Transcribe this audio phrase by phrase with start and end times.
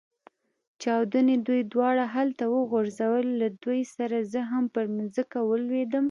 [0.81, 5.99] چاودنې دوی دواړه هلته وغورځول، له دوی سره زه هم پر مځکه ولوېدم.